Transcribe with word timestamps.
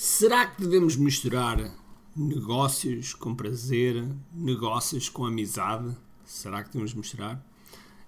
Será 0.00 0.46
que 0.46 0.62
devemos 0.62 0.94
misturar 0.94 1.58
negócios 2.14 3.14
com 3.14 3.34
prazer, 3.34 4.06
negócios 4.32 5.08
com 5.08 5.26
amizade? 5.26 5.92
Será 6.24 6.62
que 6.62 6.70
devemos 6.70 6.94
misturar? 6.94 7.44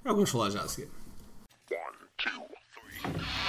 É 0.05 0.13
o 0.13 0.15
vamos 0.15 0.31
falar 0.31 0.51
já 0.51 0.61
a 0.61 0.69
seguir. 0.69 0.89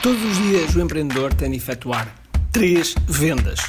Todos 0.02 0.24
os 0.24 0.38
dias 0.38 0.76
o 0.76 0.82
empreendedor 0.82 1.32
tem 1.36 1.52
de 1.52 1.58
efetuar 1.58 2.16
três 2.52 2.96
vendas: 3.08 3.60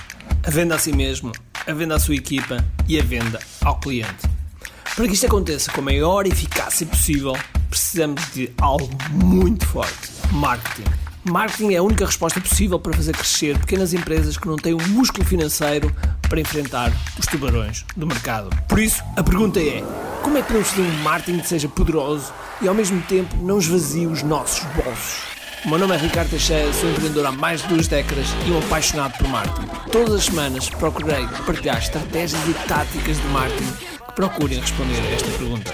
a 0.43 0.51
venda 0.51 0.77
a 0.77 0.79
si 0.79 0.97
mesmo, 0.97 1.33
a 1.67 1.73
venda 1.75 1.97
à 1.97 2.01
sua 2.01 2.15
equipa 2.15 2.57
e 2.89 2.99
a 2.99 3.03
venda 3.03 3.41
ao 3.63 3.79
cliente. 3.79 4.27
Para 4.97 5.07
que 5.07 5.13
isto 5.13 5.27
aconteça 5.27 5.71
com 5.71 5.83
a 5.83 5.85
maior 5.85 6.27
eficácia 6.27 6.87
possível, 6.87 7.35
precisamos 7.69 8.23
de 8.33 8.51
algo 8.57 8.89
muito 9.11 9.67
forte: 9.67 10.09
marketing. 10.33 11.12
Marketing 11.25 11.75
é 11.75 11.77
a 11.77 11.83
única 11.83 12.04
resposta 12.04 12.41
possível 12.41 12.81
para 12.81 12.93
fazer 12.95 13.13
crescer 13.13 13.57
pequenas 13.57 13.95
empresas 13.95 14.37
que 14.37 14.49
não 14.49 14.57
têm 14.57 14.75
o 14.75 14.89
músculo 14.89 15.25
financeiro 15.25 15.95
para 16.29 16.41
enfrentar 16.41 16.93
os 17.17 17.27
tubarões 17.27 17.85
do 17.97 18.09
mercado. 18.09 18.51
Por 18.67 18.80
isso, 18.80 19.05
a 19.17 19.23
pergunta 19.23 19.61
é: 19.61 19.85
como 20.21 20.37
é 20.37 20.41
que 20.41 20.49
podemos 20.49 20.71
fazer 20.71 20.83
um 20.83 21.03
marketing 21.03 21.39
que 21.39 21.47
seja 21.47 21.69
poderoso 21.69 22.33
e 22.61 22.66
ao 22.66 22.75
mesmo 22.75 23.01
tempo 23.03 23.37
não 23.37 23.59
esvazie 23.59 24.09
os 24.09 24.25
nossos 24.25 24.65
bolsos? 24.75 25.21
O 25.65 25.69
meu 25.69 25.79
nome 25.79 25.95
é 25.95 25.99
Ricardo 25.99 26.30
Teixeira, 26.30 26.73
sou 26.73 26.91
empreendedor 26.91 27.27
há 27.27 27.30
mais 27.30 27.63
de 27.63 27.69
duas 27.69 27.87
décadas 27.87 28.27
e 28.45 28.51
um 28.51 28.59
apaixonado 28.59 29.16
por 29.16 29.29
marketing. 29.29 29.69
Todas 29.93 30.15
as 30.15 30.25
semanas 30.25 30.69
procurei 30.71 31.25
partilhar 31.47 31.79
estratégias 31.79 32.43
e 32.49 32.55
táticas 32.66 33.19
de 33.19 33.29
marketing 33.29 33.73
que 33.73 34.13
procurem 34.16 34.59
responder 34.59 35.01
a 35.01 35.11
esta 35.13 35.30
pergunta. 35.39 35.73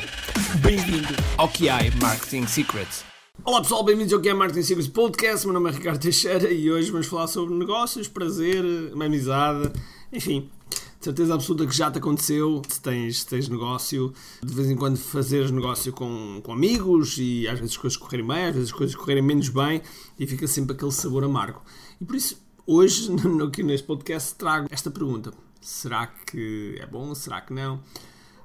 Bem-vindo 0.57 1.15
ao 1.39 1.49
QI 1.49 1.91
Marketing 2.03 2.47
Secrets. 2.47 3.18
Olá 3.49 3.63
pessoal, 3.63 3.83
bem-vindos 3.83 4.13
ao 4.13 4.23
é 4.23 4.35
Marketing 4.35 4.63
Secrets 4.63 4.93
Podcast. 4.93 5.47
Meu 5.47 5.55
nome 5.55 5.71
é 5.71 5.73
Ricardo 5.73 5.99
Teixeira 5.99 6.53
e 6.53 6.71
hoje 6.71 6.91
vamos 6.91 7.07
falar 7.07 7.27
sobre 7.29 7.55
negócios, 7.55 8.07
prazer, 8.07 8.63
uma 8.93 9.07
amizade, 9.07 9.73
enfim. 10.13 10.51
De 10.69 11.05
certeza 11.05 11.33
absoluta 11.33 11.67
que 11.67 11.75
já 11.75 11.91
te 11.91 11.97
aconteceu, 11.97 12.61
se 12.69 12.79
tens, 12.79 13.25
tens 13.25 13.49
negócio, 13.49 14.13
de 14.43 14.53
vez 14.53 14.71
em 14.71 14.77
quando 14.77 14.99
fazeres 14.99 15.51
negócio 15.51 15.95
com, 15.95 16.43
com 16.45 16.53
amigos 16.53 17.17
e 17.17 17.49
às 17.49 17.59
vezes 17.59 17.75
as 17.75 17.79
coisas 17.79 17.97
correrem 17.97 18.27
bem, 18.27 18.45
às 18.45 18.55
vezes 18.55 18.69
as 18.69 18.77
coisas 18.77 18.95
correrem 18.95 19.23
menos 19.23 19.49
bem 19.49 19.81
e 20.19 20.27
fica 20.27 20.47
sempre 20.47 20.77
aquele 20.77 20.93
sabor 20.93 21.25
amargo. 21.25 21.63
E 21.99 22.05
por 22.05 22.17
isso, 22.17 22.39
hoje, 22.67 23.09
aqui 23.49 23.63
neste 23.63 23.87
podcast, 23.87 24.35
trago 24.35 24.69
esta 24.71 24.91
pergunta: 24.91 25.33
será 25.59 26.07
que 26.07 26.77
é 26.79 26.85
bom? 26.85 27.15
Será 27.15 27.41
que 27.41 27.55
não? 27.55 27.81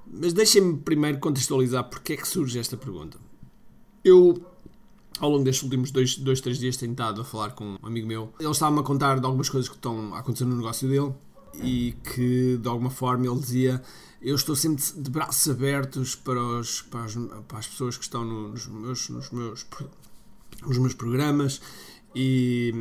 Mas 0.07 0.31
deixem-me 0.31 0.77
primeiro 0.77 1.19
contextualizar 1.19 1.89
porque 1.89 2.13
é 2.13 2.15
que 2.15 2.25
surge 2.25 2.57
esta 2.57 2.77
pergunta. 2.77 3.17
Eu 4.01 4.53
ao 5.19 5.29
longo 5.29 5.43
destes 5.43 5.63
últimos 5.63 5.91
dois, 5.91 6.17
dois 6.17 6.41
três 6.41 6.57
dias 6.57 6.77
tenho 6.77 6.91
estado 6.91 7.21
a 7.21 7.25
falar 7.25 7.51
com 7.51 7.77
um 7.81 7.87
amigo 7.87 8.07
meu. 8.07 8.33
Ele 8.39 8.49
estava-me 8.49 8.79
a 8.79 8.83
contar 8.83 9.19
de 9.19 9.25
algumas 9.25 9.49
coisas 9.49 9.69
que 9.69 9.75
estão 9.75 10.13
a 10.13 10.19
acontecer 10.19 10.45
no 10.45 10.55
negócio 10.55 10.87
dele 10.87 11.13
e 11.61 11.95
que 12.13 12.57
de 12.57 12.67
alguma 12.67 12.89
forma 12.89 13.27
ele 13.27 13.39
dizia 13.39 13.81
eu 14.21 14.35
estou 14.35 14.55
sempre 14.55 14.81
de 14.95 15.09
braços 15.11 15.51
abertos 15.51 16.15
para, 16.15 16.41
os, 16.41 16.81
para, 16.81 17.03
as, 17.03 17.15
para 17.47 17.59
as 17.59 17.67
pessoas 17.67 17.97
que 17.97 18.03
estão 18.03 18.23
nos 18.23 18.67
meus, 18.67 19.09
nos 19.09 19.29
meus, 19.31 19.65
nos 20.65 20.77
meus 20.77 20.93
programas 20.93 21.61
e 22.15 22.73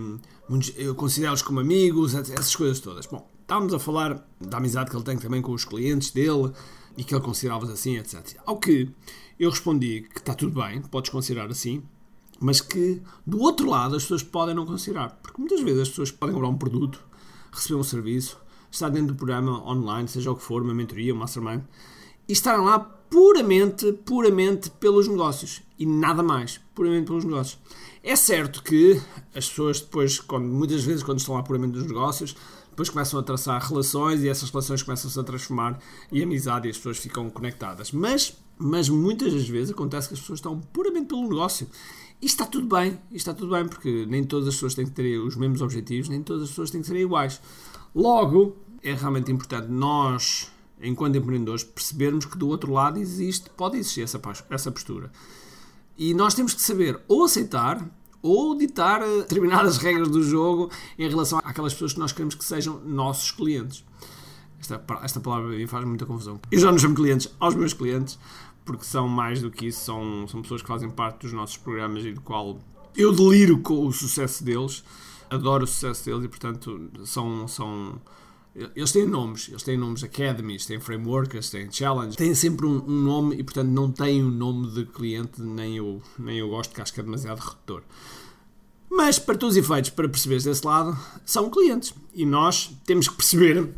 eu 0.76 0.94
considero-os 0.94 1.42
como 1.42 1.60
amigos, 1.60 2.14
essas 2.14 2.54
coisas 2.54 2.78
todas. 2.78 3.06
Bom, 3.06 3.28
estávamos 3.40 3.74
a 3.74 3.78
falar 3.78 4.26
da 4.40 4.58
amizade 4.58 4.90
que 4.90 4.96
ele 4.96 5.04
tem 5.04 5.18
também 5.18 5.42
com 5.42 5.52
os 5.52 5.64
clientes 5.64 6.10
dele 6.10 6.52
e 6.96 7.02
que 7.02 7.14
ele 7.14 7.22
considerava 7.22 7.70
assim, 7.72 7.96
etc. 7.96 8.36
Ao 8.44 8.58
que 8.58 8.90
eu 9.38 9.50
respondi 9.50 10.02
que 10.02 10.18
está 10.18 10.34
tudo 10.34 10.60
bem, 10.60 10.82
podes 10.82 11.10
considerar 11.10 11.50
assim, 11.50 11.82
mas 12.42 12.60
que 12.60 13.00
do 13.26 13.40
outro 13.40 13.68
lado 13.68 13.96
as 13.96 14.02
pessoas 14.02 14.22
podem 14.22 14.54
não 14.54 14.66
considerar. 14.66 15.18
Porque 15.22 15.40
muitas 15.40 15.60
vezes 15.60 15.82
as 15.82 15.88
pessoas 15.88 16.10
podem 16.10 16.34
comprar 16.34 16.50
um 16.50 16.58
produto, 16.58 17.00
receber 17.52 17.76
um 17.76 17.84
serviço, 17.84 18.38
estar 18.70 18.88
dentro 18.88 19.14
do 19.14 19.16
programa 19.16 19.66
online, 19.68 20.08
seja 20.08 20.30
o 20.30 20.36
que 20.36 20.42
for, 20.42 20.62
uma 20.62 20.74
mentoria, 20.74 21.14
um 21.14 21.18
mastermind, 21.18 21.62
e 22.28 22.32
estarem 22.32 22.64
lá 22.64 22.78
puramente, 22.78 23.92
puramente 23.92 24.70
pelos 24.70 25.06
negócios 25.06 25.62
e 25.78 25.86
nada 25.86 26.22
mais, 26.22 26.60
puramente 26.74 27.06
pelos 27.06 27.24
negócios. 27.24 27.58
É 28.02 28.16
certo 28.16 28.62
que 28.62 29.00
as 29.34 29.48
pessoas 29.48 29.80
depois, 29.80 30.18
quando, 30.18 30.46
muitas 30.46 30.82
vezes 30.82 31.02
quando 31.02 31.18
estão 31.18 31.34
lá 31.34 31.42
puramente 31.42 31.78
nos 31.78 31.86
negócios, 31.86 32.34
depois 32.70 32.88
começam 32.88 33.20
a 33.20 33.22
traçar 33.22 33.62
relações 33.62 34.22
e 34.22 34.28
essas 34.28 34.50
relações 34.50 34.82
começam-se 34.82 35.20
a 35.20 35.22
transformar 35.22 35.78
em 36.10 36.22
amizade 36.22 36.66
e 36.66 36.70
as 36.70 36.76
pessoas 36.78 36.98
ficam 36.98 37.28
conectadas. 37.28 37.92
Mas, 37.92 38.34
mas 38.58 38.88
muitas 38.88 39.32
das 39.32 39.48
vezes 39.48 39.72
acontece 39.72 40.08
que 40.08 40.14
as 40.14 40.20
pessoas 40.20 40.38
estão 40.38 40.60
puramente 40.60 41.06
pelo 41.06 41.22
negócio 41.22 41.66
e 42.20 42.26
está 42.26 42.46
tudo 42.46 42.66
bem, 42.66 42.98
está 43.10 43.34
tudo 43.34 43.52
bem, 43.52 43.66
porque 43.66 44.06
nem 44.06 44.22
todas 44.22 44.48
as 44.48 44.54
pessoas 44.54 44.74
têm 44.74 44.86
que 44.86 44.92
ter 44.92 45.18
os 45.18 45.34
mesmos 45.36 45.60
objetivos, 45.60 46.08
nem 46.08 46.22
todas 46.22 46.44
as 46.44 46.48
pessoas 46.50 46.70
têm 46.70 46.80
que 46.80 46.86
ser 46.86 46.96
iguais. 46.96 47.40
Logo, 47.94 48.56
é 48.82 48.94
realmente 48.94 49.32
importante 49.32 49.68
nós, 49.68 50.50
enquanto 50.80 51.16
empreendedores, 51.16 51.64
percebermos 51.64 52.24
que 52.24 52.38
do 52.38 52.48
outro 52.48 52.72
lado 52.72 52.98
existe, 52.98 53.50
pode 53.50 53.76
existir 53.76 54.02
essa, 54.02 54.20
essa 54.50 54.70
postura. 54.70 55.10
E 55.96 56.14
nós 56.14 56.34
temos 56.34 56.54
que 56.54 56.62
saber 56.62 57.00
ou 57.08 57.24
aceitar 57.24 57.84
ou 58.22 58.56
ditar 58.56 59.02
eh, 59.02 59.18
determinadas 59.26 59.78
regras 59.78 60.08
do 60.08 60.22
jogo 60.22 60.70
em 60.98 61.08
relação 61.08 61.40
àquelas 61.44 61.72
pessoas 61.72 61.92
que 61.92 61.98
nós 61.98 62.12
queremos 62.12 62.34
que 62.34 62.44
sejam 62.44 62.80
nossos 62.84 63.30
clientes. 63.32 63.84
Esta, 64.62 64.80
esta 65.02 65.20
palavra 65.20 65.54
faz 65.66 65.84
muita 65.84 66.06
confusão. 66.06 66.40
Eu 66.50 66.60
já 66.60 66.70
não 66.70 66.78
chamo 66.78 66.94
clientes 66.94 67.28
aos 67.40 67.56
meus 67.56 67.74
clientes, 67.74 68.16
porque 68.64 68.84
são 68.84 69.08
mais 69.08 69.42
do 69.42 69.50
que 69.50 69.66
isso, 69.66 69.84
são, 69.84 70.26
são 70.28 70.40
pessoas 70.40 70.62
que 70.62 70.68
fazem 70.68 70.88
parte 70.88 71.22
dos 71.22 71.32
nossos 71.32 71.56
programas 71.56 72.04
e 72.04 72.12
do 72.12 72.20
qual 72.20 72.58
eu 72.96 73.12
deliro 73.12 73.58
com 73.58 73.86
o 73.86 73.92
sucesso 73.92 74.44
deles, 74.44 74.84
adoro 75.28 75.64
o 75.64 75.66
sucesso 75.66 76.04
deles 76.04 76.24
e, 76.24 76.28
portanto, 76.28 76.90
são. 77.04 77.48
são 77.48 78.00
eles 78.76 78.92
têm 78.92 79.06
nomes, 79.06 79.48
eles 79.48 79.62
têm 79.62 79.78
nomes 79.78 80.04
academies, 80.04 80.66
têm 80.66 80.78
frameworks, 80.78 81.48
têm 81.48 81.72
challenge, 81.72 82.18
têm 82.18 82.34
sempre 82.34 82.66
um, 82.66 82.84
um, 82.86 83.02
nome 83.02 83.36
e, 83.36 83.42
portanto, 83.42 83.68
não 83.68 83.90
têm 83.90 84.22
um 84.22 84.30
nome 84.30 84.70
de 84.72 84.84
cliente, 84.84 85.40
nem 85.40 85.78
eu, 85.78 86.02
nem 86.18 86.38
eu 86.38 86.50
gosto, 86.50 86.74
que 86.74 86.80
acho 86.82 86.92
que 86.92 87.00
é 87.00 87.02
demasiado 87.02 87.38
redutor. 87.38 87.82
Mas, 88.90 89.18
para 89.18 89.38
todos 89.38 89.56
os 89.56 89.64
efeitos, 89.64 89.88
para 89.88 90.06
perceberes 90.06 90.44
desse 90.44 90.66
lado, 90.66 90.94
são 91.24 91.48
clientes. 91.48 91.94
E 92.12 92.26
nós 92.26 92.76
temos 92.84 93.08
que 93.08 93.14
perceber 93.14 93.72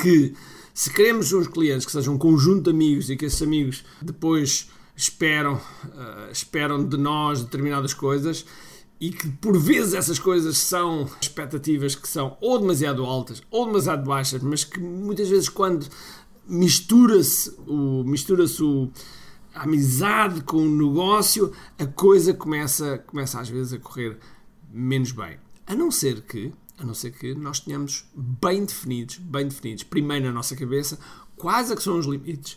que 0.00 0.34
se 0.72 0.90
queremos 0.90 1.32
uns 1.32 1.48
clientes 1.48 1.84
que 1.84 1.92
sejam 1.92 2.14
um 2.14 2.18
conjunto 2.18 2.64
de 2.64 2.70
amigos 2.70 3.10
e 3.10 3.16
que 3.16 3.26
esses 3.26 3.42
amigos 3.42 3.84
depois 4.00 4.68
esperam, 4.96 5.54
uh, 5.54 6.30
esperam 6.32 6.84
de 6.84 6.96
nós 6.96 7.42
determinadas 7.42 7.94
coisas 7.94 8.44
e 9.00 9.10
que 9.10 9.28
por 9.28 9.58
vezes 9.58 9.94
essas 9.94 10.18
coisas 10.18 10.58
são 10.58 11.08
expectativas 11.20 11.94
que 11.94 12.06
são 12.06 12.36
ou 12.40 12.58
demasiado 12.58 13.04
altas 13.04 13.42
ou 13.50 13.66
demasiado 13.66 14.04
baixas, 14.04 14.42
mas 14.42 14.62
que 14.62 14.78
muitas 14.78 15.28
vezes 15.28 15.48
quando 15.48 15.86
mistura-se 16.46 17.54
o 17.66 18.04
mistura-se 18.04 18.62
a 19.54 19.64
amizade 19.64 20.42
com 20.42 20.58
o 20.58 20.76
negócio, 20.88 21.52
a 21.78 21.86
coisa 21.86 22.32
começa, 22.32 22.98
começa 22.98 23.40
às 23.40 23.48
vezes 23.48 23.72
a 23.72 23.78
correr 23.78 24.18
menos 24.70 25.12
bem. 25.12 25.38
A 25.66 25.74
não 25.74 25.90
ser 25.90 26.22
que 26.22 26.52
a 26.80 26.84
não 26.84 26.94
ser 26.94 27.12
que 27.12 27.34
nós 27.34 27.60
tenhamos 27.60 28.06
bem 28.14 28.64
definidos, 28.64 29.16
bem 29.18 29.46
definidos, 29.46 29.84
primeiro 29.84 30.26
na 30.26 30.32
nossa 30.32 30.56
cabeça, 30.56 30.98
quais 31.36 31.70
é 31.70 31.76
que 31.76 31.82
são 31.82 31.98
os 31.98 32.06
limites, 32.06 32.56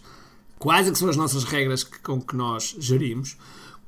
quais 0.57 0.87
é 0.87 0.91
que 0.91 0.97
são 0.97 1.09
as 1.09 1.17
nossas 1.17 1.43
regras 1.43 1.83
que, 1.83 1.99
com 1.99 2.21
que 2.21 2.35
nós 2.35 2.75
gerimos, 2.79 3.37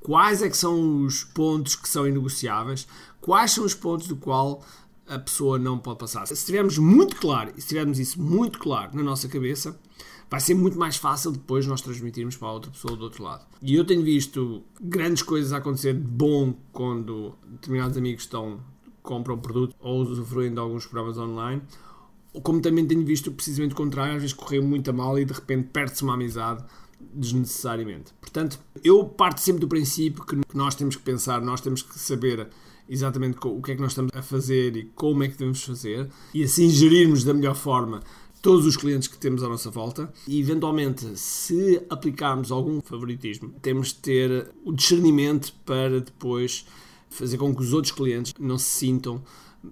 quais 0.01 0.41
é 0.41 0.49
que 0.49 0.57
são 0.57 1.05
os 1.05 1.23
pontos 1.23 1.75
que 1.75 1.87
são 1.87 2.07
inegociáveis, 2.07 2.85
quais 3.21 3.51
são 3.51 3.63
os 3.63 3.73
pontos 3.73 4.07
do 4.07 4.17
qual 4.17 4.63
a 5.07 5.17
pessoa 5.17 5.57
não 5.57 5.77
pode 5.77 5.99
passar. 5.99 6.27
Se 6.27 6.45
tivermos 6.45 6.77
muito 6.77 7.15
claro, 7.15 7.53
e 7.55 7.61
se 7.61 7.69
tivermos 7.69 7.97
isso 7.97 8.21
muito 8.21 8.59
claro 8.59 8.91
na 8.93 9.03
nossa 9.03 9.27
cabeça, 9.29 9.79
vai 10.29 10.39
ser 10.39 10.53
muito 10.53 10.77
mais 10.77 10.97
fácil 10.97 11.31
depois 11.31 11.65
nós 11.65 11.81
transmitirmos 11.81 12.35
para 12.35 12.47
a 12.49 12.51
outra 12.51 12.71
pessoa 12.71 12.95
do 12.97 13.03
outro 13.03 13.23
lado. 13.23 13.45
E 13.61 13.73
eu 13.75 13.85
tenho 13.85 14.03
visto 14.03 14.63
grandes 14.81 15.23
coisas 15.23 15.53
acontecer 15.53 15.93
de 15.93 16.01
bom 16.01 16.53
quando 16.73 17.35
determinados 17.47 17.97
amigos 17.97 18.23
estão 18.23 18.59
compram 19.05 19.37
produto 19.37 19.75
ou 19.79 20.01
usufruem 20.01 20.53
de 20.53 20.59
alguns 20.59 20.85
programas 20.85 21.17
online, 21.17 21.61
como 22.41 22.59
também 22.61 22.85
tenho 22.85 23.05
visto 23.05 23.31
precisamente 23.31 23.73
o 23.73 23.75
contrário, 23.75 24.15
às 24.15 24.21
vezes 24.21 24.33
correr 24.33 24.61
muito 24.61 24.89
a 24.89 24.93
mal 24.93 25.17
e 25.17 25.25
de 25.25 25.33
repente 25.33 25.69
perde-se 25.71 26.03
uma 26.03 26.15
amizade 26.15 26.63
desnecessariamente. 27.13 28.13
Portanto, 28.19 28.59
eu 28.83 29.05
parto 29.05 29.41
sempre 29.41 29.61
do 29.61 29.67
princípio 29.67 30.25
que 30.25 30.41
nós 30.53 30.75
temos 30.75 30.95
que 30.95 31.03
pensar, 31.03 31.41
nós 31.41 31.61
temos 31.61 31.81
que 31.81 31.97
saber 31.97 32.49
exatamente 32.87 33.37
o 33.43 33.61
que 33.61 33.71
é 33.71 33.75
que 33.75 33.81
nós 33.81 33.91
estamos 33.91 34.11
a 34.13 34.21
fazer 34.21 34.75
e 34.75 34.85
como 34.95 35.23
é 35.23 35.27
que 35.27 35.37
devemos 35.37 35.63
fazer 35.63 36.07
e 36.33 36.43
assim 36.43 36.69
gerirmos 36.69 37.23
da 37.23 37.33
melhor 37.33 37.55
forma 37.55 38.01
todos 38.41 38.65
os 38.67 38.77
clientes 38.77 39.07
que 39.07 39.17
temos 39.17 39.41
à 39.41 39.49
nossa 39.49 39.71
volta 39.71 40.13
e 40.27 40.39
eventualmente 40.39 41.17
se 41.17 41.81
aplicarmos 41.89 42.51
algum 42.51 42.79
favoritismo 42.81 43.49
temos 43.59 43.87
de 43.87 43.95
ter 43.95 44.51
o 44.63 44.71
discernimento 44.71 45.51
para 45.65 45.99
depois 45.99 46.67
fazer 47.15 47.37
com 47.37 47.55
que 47.55 47.61
os 47.61 47.73
outros 47.73 47.91
clientes 47.91 48.33
não 48.39 48.57
se 48.57 48.69
sintam 48.69 49.23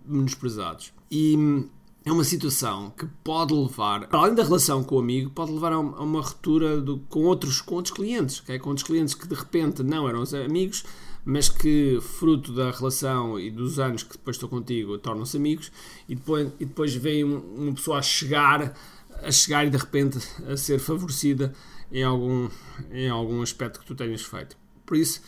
menosprezados. 0.06 0.94
E 1.10 1.36
hum, 1.38 1.68
é 2.06 2.12
uma 2.12 2.24
situação 2.24 2.92
que 2.98 3.06
pode 3.24 3.54
levar, 3.54 4.08
para 4.08 4.20
além 4.20 4.36
da 4.36 4.44
relação 4.44 4.84
com 4.84 4.96
o 4.96 5.00
amigo, 5.00 5.30
pode 5.30 5.52
levar 5.52 5.72
a 5.72 5.80
uma 5.80 6.22
ruptura 6.22 6.82
do, 6.82 7.00
com, 7.10 7.22
outros, 7.22 7.62
com 7.62 7.76
outros 7.76 7.94
clientes, 7.94 8.42
okay? 8.42 8.60
com 8.60 8.70
outros 8.70 8.86
clientes 8.86 9.14
que 9.14 9.28
de 9.28 9.36
repente 9.36 9.84
não 9.84 10.08
eram 10.08 10.24
amigos, 10.46 10.84
mas 11.26 11.48
que 11.48 12.00
fruto 12.02 12.52
da 12.52 12.72
relação 12.72 13.40
e 13.40 13.50
dos 13.50 13.80
anos 13.80 14.04
que 14.04 14.14
depois 14.14 14.36
estou 14.36 14.50
contigo 14.50 14.98
tornam-se 14.98 15.38
amigos 15.38 15.72
e 16.10 16.16
depois, 16.16 16.52
e 16.60 16.66
depois 16.66 16.94
vem 16.94 17.24
uma 17.24 17.74
pessoa 17.74 18.00
a 18.00 18.02
chegar 18.02 18.76
a 19.22 19.32
chegar 19.32 19.66
e 19.66 19.70
de 19.70 19.78
repente 19.78 20.20
a 20.48 20.58
ser 20.58 20.80
favorecida 20.80 21.54
em 21.92 22.04
algum, 22.04 22.50
em 22.92 23.10
algum 23.10 23.42
aspecto 23.42 23.80
que 23.80 23.86
tu 23.86 23.96
tenhas 23.96 24.22
feito. 24.22 24.58
Por 24.86 24.98
isso, 24.98 25.22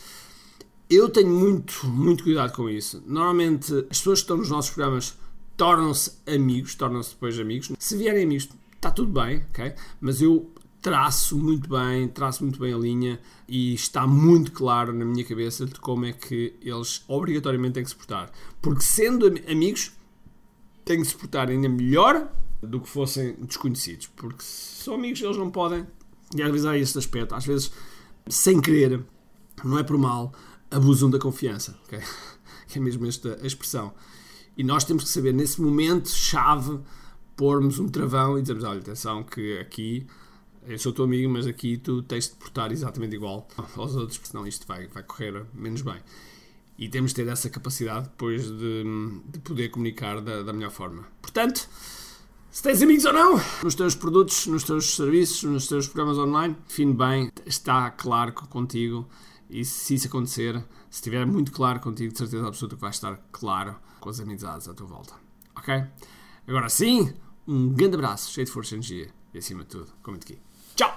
eu 0.90 1.10
tenho 1.10 1.30
muito, 1.30 1.86
muito 1.88 2.24
cuidado 2.24 2.54
com 2.54 2.70
isso. 2.70 3.04
Normalmente, 3.06 3.74
as 3.90 3.98
pessoas 4.00 4.20
que 4.20 4.24
estão 4.24 4.38
nos 4.38 4.50
nossos 4.50 4.72
programas 4.72 5.18
tornam-se 5.58 6.12
amigos, 6.28 6.76
tornam-se 6.76 7.12
depois 7.12 7.40
amigos. 7.40 7.72
Se 7.80 7.98
vierem 7.98 8.24
amigos, 8.24 8.50
está 8.76 8.92
tudo 8.92 9.12
bem, 9.12 9.44
ok? 9.50 9.74
Mas 10.00 10.22
eu 10.22 10.52
traço 10.82 11.36
muito 11.38 11.68
bem, 11.68 12.08
traço 12.08 12.44
muito 12.44 12.60
bem 12.60 12.72
a 12.72 12.78
linha 12.78 13.20
e 13.48 13.74
está 13.74 14.06
muito 14.06 14.52
claro 14.52 14.94
na 14.94 15.04
minha 15.04 15.26
cabeça 15.26 15.66
de 15.66 15.80
como 15.80 16.06
é 16.06 16.14
que 16.14 16.54
eles 16.62 17.04
obrigatoriamente 17.08 17.74
têm 17.74 17.84
que 17.84 17.90
se 17.90 17.96
portar. 17.96 18.32
Porque 18.62 18.84
sendo 18.84 19.26
amigos, 19.50 19.92
têm 20.84 21.02
que 21.02 21.08
se 21.08 21.16
portar 21.16 21.50
ainda 21.50 21.68
melhor 21.68 22.32
do 22.62 22.80
que 22.80 22.88
fossem 22.88 23.34
desconhecidos. 23.42 24.08
Porque 24.16 24.44
se 24.44 24.84
são 24.84 24.94
amigos, 24.94 25.22
eles 25.22 25.38
não 25.38 25.50
podem. 25.50 25.88
E 26.36 26.42
às 26.44 26.52
vezes 26.52 26.66
há 26.66 26.78
este 26.78 26.98
aspecto, 27.00 27.34
às 27.34 27.46
vezes, 27.46 27.72
sem 28.28 28.62
querer, 28.62 29.04
não 29.64 29.80
é 29.80 29.84
por 29.84 29.98
mal, 29.98 30.34
abusam 30.76 31.10
da 31.10 31.20
confiança. 31.20 31.78
Okay? 31.86 32.00
Que 32.68 32.80
é 32.80 32.82
mesmo 32.82 33.06
esta 33.06 33.40
a 33.44 33.46
expressão. 33.46 33.94
E 34.58 34.64
nós 34.64 34.84
temos 34.84 35.04
que 35.04 35.10
saber, 35.10 35.34
nesse 35.34 35.62
momento, 35.62 36.10
chave, 36.10 36.80
pormos 37.36 37.78
um 37.78 37.88
travão 37.88 38.38
e 38.40 38.42
dizermos: 38.42 38.64
olha, 38.64 38.80
atenção, 38.80 39.24
que 39.24 39.60
aqui 39.60 40.08
eu 40.68 40.80
sou 40.80 40.92
teu 40.92 41.06
amigo, 41.06 41.32
mas 41.32 41.46
aqui 41.46 41.78
tu 41.78 42.02
tens 42.02 42.28
de 42.28 42.36
portar 42.36 42.72
exatamente 42.72 43.16
igual 43.16 43.48
aos 43.78 43.96
outros, 43.96 44.18
porque 44.18 44.32
senão 44.32 44.48
isto 44.48 44.66
vai, 44.66 44.88
vai 44.88 45.04
correr 45.04 45.46
menos 45.54 45.82
bem. 45.82 45.98
E 46.78 46.90
temos 46.90 47.12
de 47.12 47.24
ter 47.24 47.28
essa 47.32 47.50
capacidade 47.50 48.06
depois 48.10 48.50
de, 48.50 48.84
de 49.28 49.40
poder 49.40 49.70
comunicar 49.70 50.20
da, 50.20 50.42
da 50.42 50.52
melhor 50.52 50.72
forma. 50.72 51.06
Portanto, 51.22 51.70
se 52.50 52.64
tens 52.64 52.82
amigos 52.82 53.06
ou 53.06 53.14
não, 53.14 53.40
nos 53.64 53.76
teus 53.76 53.96
produtos, 53.96 54.48
nos 54.48 54.64
teus 54.64 54.96
serviços, 54.96 55.44
nos 55.44 55.68
teus 55.68 55.88
programas 55.88 56.18
online, 56.18 56.56
define 56.68 56.94
bem, 56.94 57.32
está 57.46 57.92
claro 57.92 58.34
contigo. 58.34 59.08
E 59.50 59.64
se 59.64 59.94
isso 59.94 60.08
acontecer, 60.08 60.58
se 60.90 60.98
estiver 60.98 61.26
muito 61.26 61.52
claro 61.52 61.80
contigo, 61.80 62.12
de 62.12 62.18
certeza 62.18 62.48
absoluta 62.48 62.76
que 62.76 62.82
vai 62.82 62.90
estar 62.90 63.16
claro 63.32 63.76
com 64.00 64.10
as 64.10 64.20
amizades 64.20 64.68
à 64.68 64.74
tua 64.74 64.88
volta. 64.88 65.14
Ok? 65.56 65.84
Agora 66.48 66.70
sim, 66.70 67.14
um 67.48 67.70
grande 67.70 67.96
abraço, 67.96 68.32
cheio 68.32 68.46
de 68.46 68.52
força 68.52 68.74
e 68.74 68.78
energia. 68.78 69.10
E 69.34 69.38
acima 69.38 69.64
de 69.64 69.70
tudo, 69.70 69.92
comente 70.02 70.34
aqui. 70.34 70.42
Ciao! 70.76 70.96